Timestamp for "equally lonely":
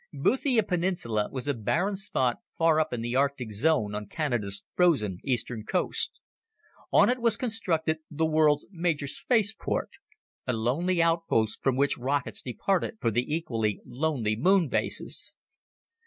13.31-14.35